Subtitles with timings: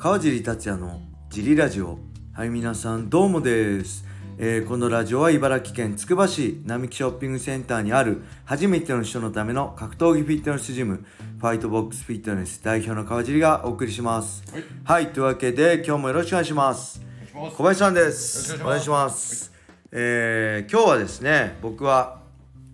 [0.00, 1.98] 川尻達也のジリラジオ。
[2.32, 4.06] はい皆さんどうもです、
[4.38, 11.04] えーこのラジオは茨城県つくば市並木ショッピングセンターにある初めての人のための格闘技フィットネスジム
[11.38, 14.42] ファイトボックスフィットネス代表の川尻がお送りします。
[14.50, 14.64] はい。
[14.84, 17.02] はいというわけで今日もよろしくお願いします。
[17.34, 18.52] 小林さんです。
[18.52, 19.10] よろしくお願いします。
[19.10, 19.52] お願いします。
[19.92, 22.22] えー今日はですね僕は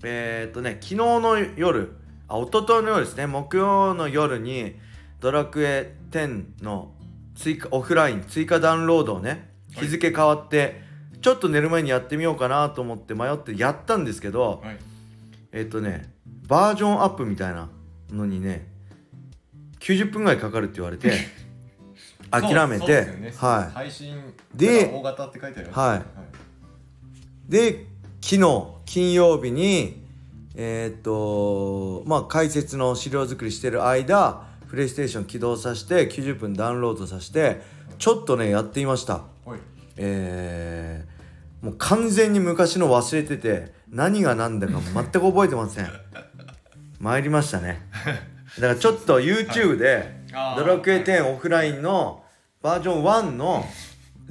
[0.05, 1.93] えーっとね昨日の夜
[2.29, 4.77] あ一昨日の夜ですね木曜の夜に
[5.19, 6.93] ドラクエ10の
[7.37, 10.81] 追加オフライン追加ダウンロードをね日付変わって、
[11.21, 14.79] ちょっと寝る前にやってみようかなと思って迷ってやったんですけど、はい。
[15.53, 16.12] えーっとね
[16.49, 17.69] バージョンアップみたいな
[18.11, 18.69] のにね
[19.81, 21.12] 90分ぐらいかかるって言われて
[22.31, 23.35] 諦めて、ね。
[23.37, 23.75] はい。
[23.75, 24.17] 配信
[24.55, 25.97] で大型って書いてあるは
[27.48, 27.53] い。
[27.53, 27.87] で
[28.21, 30.05] 昨日金曜日に
[30.55, 37.62] えーっとまあ解説の資料作りしてる間プレイステーション起動させて90分ダウンロードさせて
[37.97, 39.23] ちょっとねやってみました。
[39.47, 39.59] はい。
[39.97, 41.17] えー
[41.64, 45.89] もう完全に昔の忘れてて何が何だか全く覚えてません。
[47.00, 47.89] 参りましたね。
[48.61, 50.61] だからちょっと YouTube で「あー。
[50.62, 52.22] ドラクエ10オフライン」の
[52.61, 53.65] バージョン1の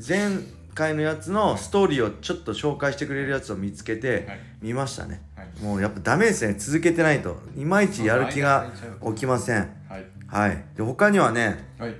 [0.08, 0.38] 前
[0.75, 4.39] 回のやつのストーリーをちょっと紹介してくれるやつを見つけてはい。
[4.62, 5.64] 見ましたね、はい。
[5.64, 6.53] もうやっぱダメですね。
[6.53, 7.41] 続けてないと。
[7.58, 8.72] いまいちやる気が
[9.03, 9.84] 起きません
[10.28, 10.50] はい。
[10.50, 11.95] はいで他にはねはい。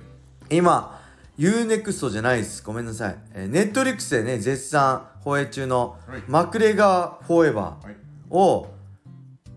[0.50, 1.00] 今
[1.38, 2.62] UNEXT じゃないです。
[2.62, 7.96] ごめんなさい、えー、ネットリックスでね絶賛放映中のはい「マクレガー・フォーエバーはい」
[8.30, 8.68] を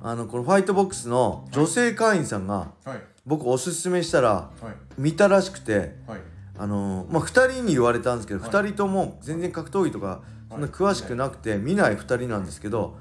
[0.02, 3.02] あのこのファイトボックスの女性会員さんがはい。
[3.26, 4.76] 僕おすすめしたらはい。
[4.98, 6.20] 見たらしくてはい。
[6.58, 8.50] あのーまあ2人に言われたんですけど、はい。
[8.50, 12.98] 2人とも全然格闘技とかそんな詳しくなくて見ない2人なんですけど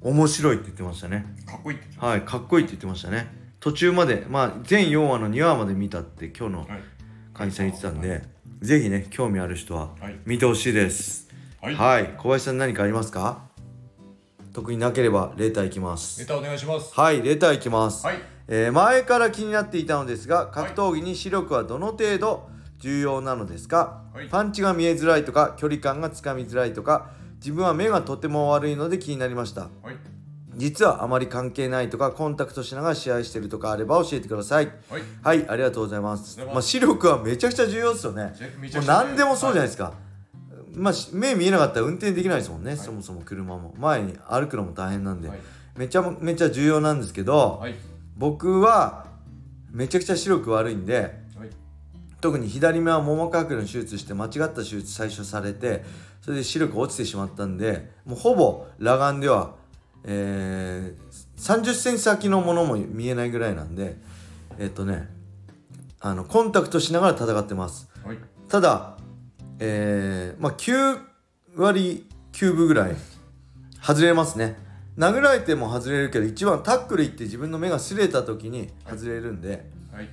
[0.00, 1.26] 面白いって言ってましたね。
[1.46, 6.68] かっこいいってはいかっこいいって言ってましたね途中までまあ全4話の2話まで見たって今日のはい。
[7.34, 8.22] 会員さん言ってたんで、
[8.60, 10.20] ぜひね興味ある人ははい。
[10.24, 11.28] 見てほしいです。
[11.60, 11.74] はい。
[11.74, 13.42] はい、小林さん何かありますか？
[14.52, 16.20] 特になければレーターいきます。
[16.20, 16.94] ネタお願いします。
[16.94, 18.18] はいレーターいきます、はい。
[18.46, 24.28] えー前から気になっていたのですが格闘技に視力はどの程度重要なのですか、はい。
[24.28, 29.62] パンチが見えづらいとか距離感がつかみづらいとか自分は目がとても悪いので気になりました。
[29.62, 29.96] はい
[30.56, 34.72] 実はあまり関係ないとかコンタクトしながら試合してるとかあれば教えてください。
[34.88, 35.02] はい。
[35.22, 36.38] はいありがとうございます。
[36.38, 38.24] まあ、視力はめちゃくちゃ重要ですよね。
[38.24, 39.94] もう何でもそうじゃないですか、
[40.74, 43.74] まあし目見えなかったら運転できないですもんね、そもそも車も。
[43.78, 45.38] 前に歩くのも大変なんで、はい。
[45.76, 47.74] めちゃめちゃ重要なんですけど、はい。
[48.16, 49.06] 僕は
[49.70, 51.50] めちゃくちゃ視力悪いんではい。
[52.22, 55.84] 特に左目はももかくの手術して間違った手術最初されて
[56.22, 59.54] それで視力落ちてしまったんでもうほぼ裸眼では、
[60.06, 63.96] えー、30センチ先のものも見えないぐらいなんで
[64.58, 65.08] えっとね
[66.00, 67.90] あのコンタクトしながら戦ってます。
[68.04, 68.18] はい。
[68.48, 68.96] ただ
[69.58, 71.00] えー、まあ9
[71.56, 72.96] 割9分ぐらい
[73.82, 74.56] 外れますね。
[74.96, 80.08] 殴られても外れるけど一番タックルいって自分の目が擦れた時に外れるんで、はい。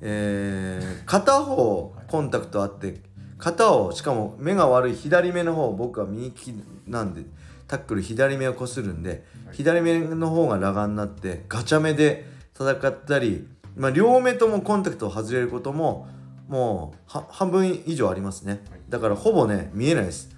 [0.00, 3.00] えー片方コンタクトあって
[3.38, 6.54] 片をしかも目が悪い左目の方僕は右利き
[6.86, 7.22] なんで
[7.70, 9.10] タックル左目をこするんで、
[9.46, 16.08] はい左目の方が裸眼になってガチャ目で戦ったり、まあ、両目ともコンタクトを外れることも
[16.48, 20.30] もうは半分以上ありますね、はいだからほぼね見えないです。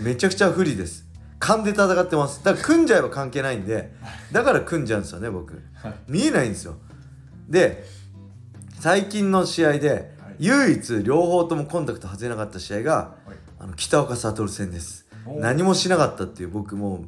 [0.00, 1.06] めちゃくちゃ不利です。
[1.38, 2.44] 勘で戦ってます。
[2.44, 3.92] だから組んじゃえば関係ないんで
[4.32, 5.62] だから組んじゃうんですよね僕。
[5.74, 6.74] はい見えないんですよ。
[7.48, 7.84] で
[8.80, 10.10] 最近の試合ではい。
[10.40, 13.36] 唯一両方ともコンタクト外れなかった試合がはい。
[13.60, 17.04] あの北岡悟戦です何もしなかったっていう僕もう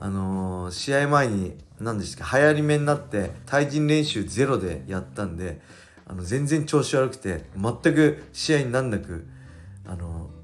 [0.00, 5.60] あのー試合前に何ですか流行り目になって対人練習ゼロでやったんで
[6.06, 9.26] あの全然調子悪くて全く試合になんなく
[9.86, 10.36] あのー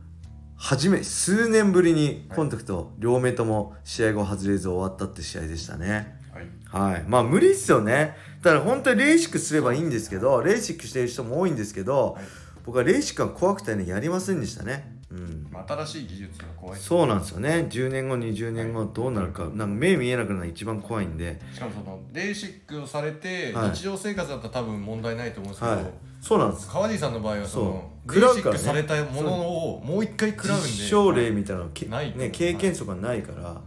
[0.56, 6.16] 初め数年ぶりにコンタクト両目とも試合後外れず終わったって試合でしたね。
[6.32, 6.92] はい。
[6.92, 12.24] はい、まあ無理っすよねだから本当にレーシックすればいいんですけどレーシックしてる人も多いんですけど、はい
[12.64, 15.46] 僕はレーシックが怖くてねやりませんでしたねうん。
[15.50, 16.80] まあ新しい技術が怖い。
[16.80, 17.66] そうなんですよね。
[17.70, 19.44] 10年後20年後どうなるか。
[19.44, 21.40] なんか目見えなくなるのが一番怖いんで。
[21.52, 23.70] しかもそのレーシックをされてはい。
[23.70, 25.84] 日常生活だったら多分問題ないと思うんですけど、はい。
[26.20, 28.20] そうなんです川地さんの場合はそのそう。
[28.20, 29.32] レーシックされたもの
[29.74, 33.60] をもう一回食らうんで実証例みたいなのけ、ないね、経験則がないから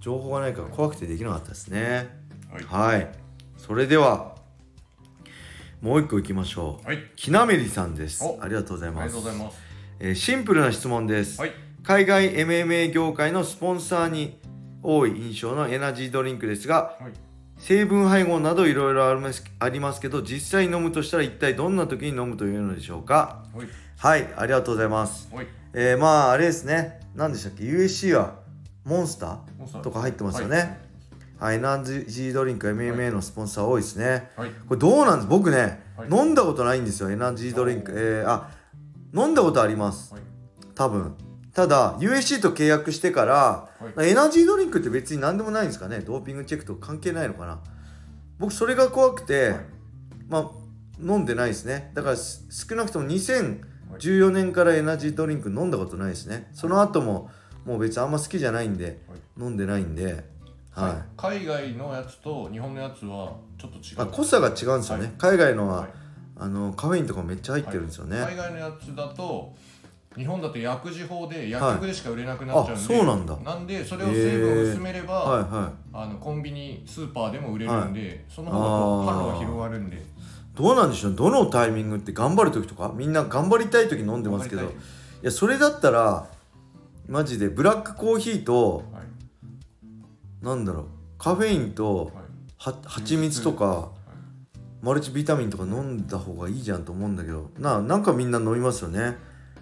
[0.00, 2.08] 情報がないから怖くてできなかったですね。
[2.50, 2.64] はい。
[2.64, 3.08] はい。
[3.56, 4.34] それでは
[5.80, 6.86] もう一個いきましょう。
[6.86, 6.98] はい。
[7.16, 8.22] きなめりさんです。
[8.24, 8.38] お。
[8.40, 9.63] ありがとうございありがますとうございます
[10.00, 11.52] えーシンプルな質問です、はい。
[11.82, 14.38] 海外 MMA 業界のスポンサーに
[14.82, 17.12] 多い印象のエナジードリンクですがはい。
[17.56, 23.44] 成分配合などいろいろありますけど実際飲むとしたら一体どんな時に飲むというのでしょうか？
[23.54, 23.68] おい。
[23.96, 25.30] はいありがとうございます。
[25.72, 27.00] えー、まああれですね。
[27.14, 28.34] 何でしたっけ？USC は
[28.84, 29.80] モンスターー。
[29.80, 30.78] とか入ってますよね。
[31.38, 34.50] はい、エナジードリンク MMA のスポンサー多いですね、はい。
[34.68, 35.28] これどうなんです？
[35.28, 36.08] 僕ね、はい。
[36.10, 37.92] 飲んだことないんですよエナジードリンク。
[37.94, 38.50] えー、あ
[39.14, 40.12] 飲んだことあります。
[40.12, 40.22] はい。
[40.74, 41.14] 多分。
[41.52, 43.34] ただ USC と契約してから、
[43.94, 44.10] はい。
[44.10, 46.00] エナジードリンクって別に何でもないんですかね。
[46.00, 47.60] ドーピングチェックと関係ないのかな。
[48.38, 49.60] 僕それが怖くて、はい。
[50.28, 50.50] まあ
[51.00, 51.92] 飲んでないですね。
[51.94, 56.48] だからす少なくとも2014年からエナジードリンク飲んだことないですね。
[56.52, 57.30] その後も
[57.64, 59.00] もう別にあんま好きじゃないんで、
[59.38, 60.24] 飲んでないんで
[60.72, 64.02] はい、海外のやつと日本のやつはちょっと違う。
[64.02, 65.12] あ濃さが違うんですよね、はい。
[65.18, 66.03] 海外のは、はい
[66.36, 69.54] あのカフェインとかめっちゃ入ってるんですよね、海外のやつだと
[70.16, 73.36] 日本だと薬事法で薬局でしか売れなくなっちゃうんで、あそうなんだ。
[73.38, 78.60] なんでそれを成分を薄めれば、はいはあのコンビニスーパーでも売れるんで、その方
[79.06, 79.96] が販路が広がるんで。
[79.96, 80.00] い
[80.56, 81.14] どうなんでしょう？
[81.14, 82.92] どのタイミングって頑張る時とか？
[82.94, 84.62] みんな頑張りたい時飲んでますけど。
[84.62, 84.66] い。
[85.22, 86.28] やそれだったら
[87.08, 90.44] マジでブラックコーヒーとはい。
[90.44, 90.86] なんだろう
[91.18, 92.14] カフェインとはい。
[92.58, 93.90] は蜂蜜とか
[94.84, 97.50] マルチビタミンとか飲んだ方がいいじゃんと思うんだけど。
[97.58, 99.16] ななんかみんな飲みますよね。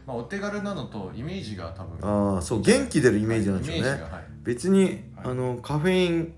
[0.05, 2.35] まあ、お手軽なのとイメージが多分。
[2.35, 4.25] ああそう元気出るイメージなんでしょうね、はいはい。
[4.43, 5.01] 別に、はい。
[5.27, 6.35] あのカフェイン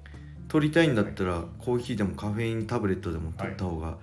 [0.49, 3.97] 取りたいんだったら、コーヒーでもカフェインタブレットでも取った方が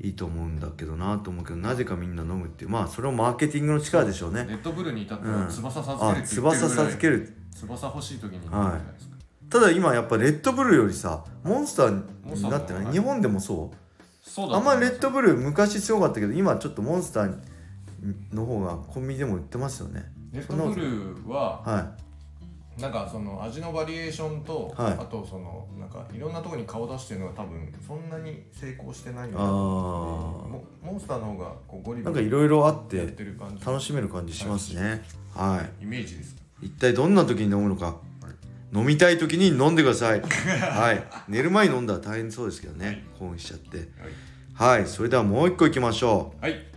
[0.00, 4.44] いいと思うんだけどなと思うけどなぜかみんな飲むっていうまあそれもマーケティングの力でしょうね。
[4.48, 7.36] レッドブルに至って翼授けあるって言ってる翼ぐらい授ける。
[7.54, 8.80] 翼欲しい時に飲むじゃない
[9.48, 12.92] ただ今やっぱレッドブルよりさモンスターになってない。
[12.92, 13.76] 日本でもそう？
[14.24, 17.36] そうだあんまレッドブブル昔すごかったけど今ちょっとモンスター
[18.32, 20.04] の方がコンビニでも売ってますよね。
[20.32, 21.94] レッドブルはは
[22.78, 24.92] なんかその味のバリエーションと、はい。
[24.94, 29.44] あとそのなんかいろんなところに顔出してるのが多分そんなに成功してないよあー。
[30.48, 33.14] モモンスターの方がこうゴリゴリいなんかいろいろあって
[33.64, 35.04] 楽しめる感じしますね。
[35.34, 35.84] はい。
[35.84, 37.96] イメージです一体どんな時に飲むのか、
[38.74, 40.20] 飲みたい時に飲んでください。
[40.60, 41.04] はい。
[41.28, 43.88] 寝る前に飲んだら大変そうですけどね、興奮しちゃって。
[44.54, 44.86] はい。
[44.86, 46.42] それではもう一個いきましょう。
[46.42, 46.73] はい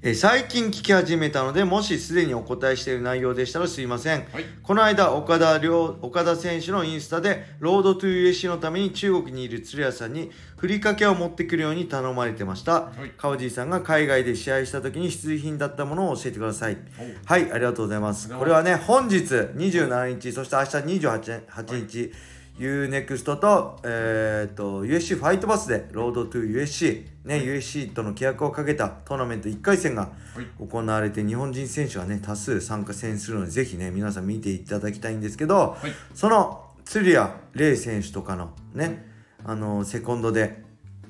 [0.00, 4.28] えー最近聞き始めたのでもしすでにお答えしている内容でしたらすいません。
[4.32, 4.44] はい。
[4.62, 13.10] この間岡田亮岡田選手のインスタでロードトゥ USC のために中国にいる鶴屋さんにふりかけを持ってくるように頼まれてました、い。
[13.16, 16.78] 川地さんが海外で試合した時に必需品だったものを教えてください。
[17.24, 18.28] はいありがとうございます。
[18.28, 20.68] これはね本日27日そして明日
[21.06, 22.12] 28 8日、
[22.58, 30.68] UNEXT と,、えー、と USC ファイトバスでロードトゥ USC、ね USC との契約をかけたトーナメント1回戦がはい。
[30.68, 35.92] 行われて日本人選手がね多数参加戦するのでぜひね皆さん見ていただきたいんですけど、はい。
[36.14, 39.06] その鶴谷玲選手とかのね、
[39.44, 40.62] あのセコンドで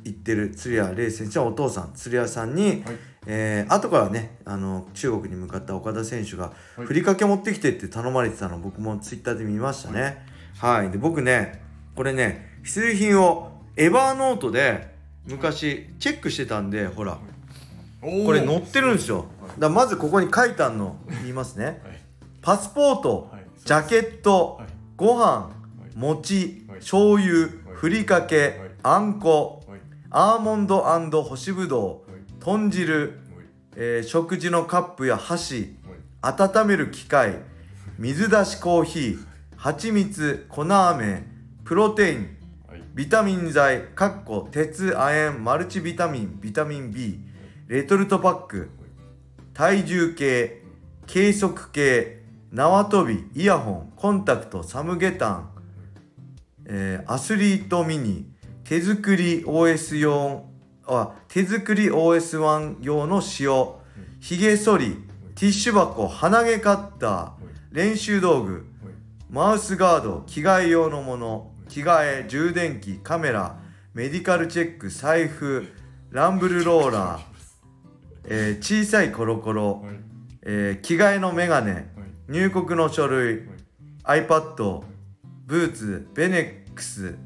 [0.05, 2.83] 行ってる鶴谷玲選手はお父さん鶴谷さんに、はい。
[3.27, 6.87] えー後からねあの中国に向かった岡田選手がはい。
[6.87, 10.03] ふりかけ持ってきてって頼まれてたの僕もツイッターで見ましたね。
[10.03, 10.19] はい、
[10.91, 11.63] で僕ね
[11.95, 14.95] これね必需品をエバーノートで
[15.27, 17.19] 昔チェックしてたんでほら。
[18.01, 19.27] これ載ってるんですよ。
[19.41, 19.61] はい。
[19.61, 20.97] だまずここに書いてあるの。
[21.23, 21.65] 言いますね。
[21.65, 21.77] はい。
[22.41, 23.45] パスポートはい。
[23.65, 24.69] ジャケットはい。
[24.97, 25.51] ご飯
[25.95, 25.97] い。
[25.97, 26.79] 餅はい。
[26.79, 28.55] 醤油ふりかけはい。
[28.83, 29.81] あんこはい。
[30.11, 30.83] アーモンド
[31.23, 32.21] 干しぶどうはい。
[32.41, 33.11] 豚汁、はい。
[33.77, 35.77] えー食事のカップや箸
[36.23, 36.37] はい。
[36.41, 37.39] 温める機械
[37.99, 39.28] 水出しコーヒー
[39.59, 41.25] 蜂蜜粉飴
[41.65, 42.37] プロテイン
[42.69, 42.83] はい。
[42.95, 47.19] ビタミン剤かっこ鉄亜鉛マルチビタミンビタミン B
[47.67, 48.71] レトルトパック
[49.55, 50.63] 体重計
[51.09, 52.23] 計測計
[52.53, 55.51] 縄跳びイヤホンコンタクトサムゲタン、
[56.67, 58.31] えーアスリートミニ
[58.63, 60.45] 手作り OS 用
[60.87, 63.67] あ手作り OS1 用の塩
[64.21, 64.97] ひげ剃り
[65.35, 67.31] ティッシュ箱鼻毛カッター
[67.73, 68.69] 練習道具
[69.31, 73.59] マウスガード着替え用のもの着替え充電器カメラ
[73.93, 75.67] メディカルチェック財布
[76.11, 77.23] ランブルローラー、
[78.25, 79.97] えー小さいコロコロ、はい。
[80.43, 81.85] えー着替えのメガネはい。
[82.29, 83.43] 入国の書類
[84.05, 84.83] iPad
[85.45, 87.17] ブーツベネックス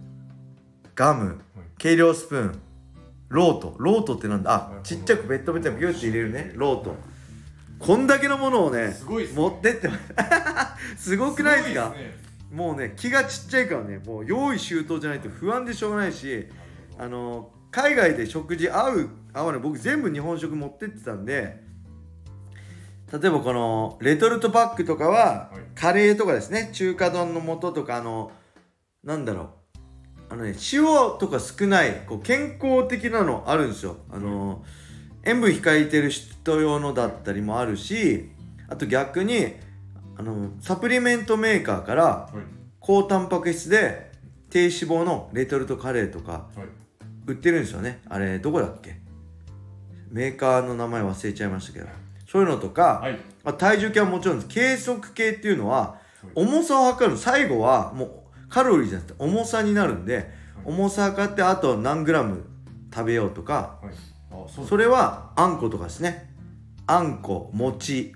[0.97, 1.41] ガム
[1.79, 2.61] 計量スプーン
[3.29, 3.77] ロート。
[3.79, 4.53] ロートってなんだ？
[4.53, 6.53] あちっちゃくベッドベッドにギュッて入れるね。
[6.55, 6.97] ロート。
[7.79, 9.41] こんだけのものをねすごいっすね。
[9.41, 10.01] 持ってってます
[10.97, 11.95] すごくないですか？
[12.51, 16.47] もうね気がちっちゃいからねもう用意周到じゃないと不安でしょうがないし
[16.99, 21.63] あの海外で食事合う合わない僕全部日本食持ってってたんで
[23.11, 25.61] 例えばこのレトルトパックとかははい。
[25.75, 28.31] カレーとかですね中華丼の素とかあの
[29.03, 29.47] なんだろう。
[30.29, 30.85] あのね塩
[31.19, 33.97] とか少ないこう健康的なのあるんですよ。
[34.11, 34.65] あの
[35.25, 38.31] 塩分控えてる人用のだったりもあるし
[38.69, 39.55] あと逆に
[40.17, 42.37] あのサプリメントメーカーからはい。
[42.81, 44.11] 高タンパク質で
[44.51, 46.67] 低脂肪のレトルトカレーとかはい。
[47.27, 48.01] 売ってるんですよね。
[48.09, 49.01] あれどこだっけ？
[50.11, 51.87] メーカーの名前忘れちゃいましたけど。
[52.29, 53.19] そういうのとか、はい。
[53.45, 54.49] まあ、体重計はもちろんです。
[54.49, 56.31] 計測計っていうのははい。
[56.35, 57.21] 重さを測るの。
[57.21, 60.31] 最後はもうカロリーじゃなくて重さになるんで
[60.65, 62.45] 重さ測ってあと何グラム
[62.93, 63.95] 食べようとかはい。
[64.31, 66.35] あそうそれはあんことかですね。
[66.87, 68.15] あんこ餅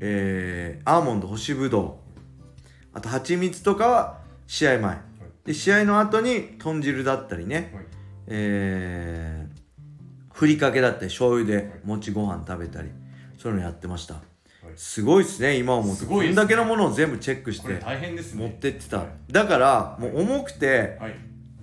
[0.00, 2.18] えー、アーモンド干しぶどう。
[2.92, 4.98] あと蜂蜜とかは試合前。
[5.44, 7.84] で試合の後に豚汁だったりね、はい。
[8.28, 12.88] えー、ふりかけだったり醤油で餅ご飯食べたり。
[13.38, 14.16] そういうのやってました。
[14.76, 16.06] すごいですね今思うと。
[16.06, 17.74] こんだけのものを全部チェックして。
[17.74, 18.42] 大変ですね。
[18.46, 19.32] 持ってってた、はい。
[19.32, 21.14] だからもう重くてはい。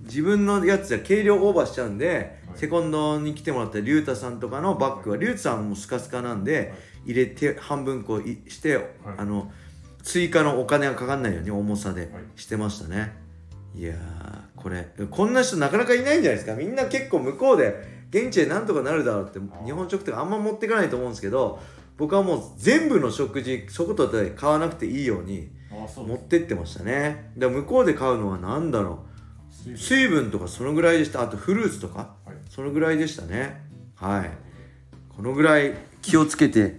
[0.02, 2.58] 自分のやつじゃ軽量オーバーしちゃうんで、はい。
[2.58, 6.72] セコンドに来てもらったリュウタさんとかのバッグは、リュウタさんもスカスカなんで、
[7.08, 8.78] 入れて半分こういして、
[9.16, 9.50] あの
[10.02, 12.10] 追加のお金がかかんないように重さではい。
[12.36, 13.14] してましたね、
[13.74, 14.88] い、やーこれ。
[15.10, 16.54] こんな人なかなかいないんじゃないですか。
[16.54, 19.64] みんな結構向こうで現地でなんとかなるだろうってー。
[19.64, 21.60] 日本食とかあんま持っていかないと思うんですけど
[21.96, 25.50] 僕はもう全部の食事そことで買わなくていいように
[25.96, 27.32] 持ってってましたね。
[27.36, 29.04] で向こうで買うのは何だろ
[29.66, 29.76] う。
[29.76, 30.30] 水分。
[30.30, 31.22] とかそのぐらいでした。
[31.22, 32.14] あとフルーツとか。
[32.24, 32.36] はい。
[32.48, 33.62] そのぐらいでしたね。
[33.96, 34.30] はい。
[35.14, 36.72] このぐらい気をつけてはい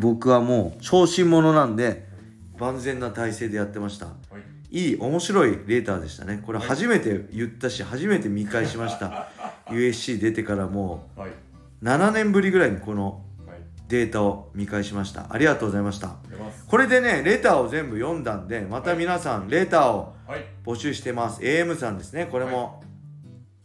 [0.00, 2.08] 僕はもう小心者なんで
[2.58, 4.06] 万全な体制でやってました。
[4.06, 4.12] は
[4.70, 4.88] い。
[4.88, 6.42] いい面白いレーターでしたね。
[6.44, 9.28] これ初めて言ったし初めて見返しました。
[9.68, 11.32] USC 出てからもはい、う
[11.84, 15.26] 7年ぶりぐらいにこのはい、データを見返しました。
[15.28, 16.16] ありがとうございました。
[16.66, 20.14] これでねレターを全部読んだんでまた皆さんレターを
[20.64, 21.42] 募集してます。
[21.42, 22.26] AM さんですね。
[22.30, 22.82] これも、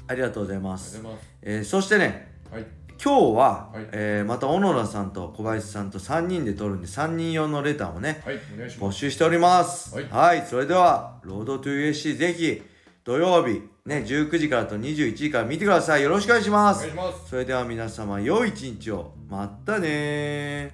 [0.08, 1.02] ありがとうございます。
[1.42, 2.66] えーそしてねはい、
[3.06, 3.88] 今日は、はい。
[3.92, 8.40] えーまた小野田さんと小林さんと3人で撮るんで3人用のレターをねはい、
[8.80, 8.92] 募。
[8.92, 9.96] 集しております。
[9.96, 12.64] ははいい、それでは「ロードトゥ USC」ぜひ
[13.04, 16.02] 土曜日ね19時からと21時から見てください。
[16.02, 16.80] よろしくお願いします。
[16.80, 17.30] お願いします。
[17.30, 19.14] それでは皆様良い一日を。
[19.30, 20.74] またね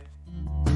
[0.65, 0.70] ー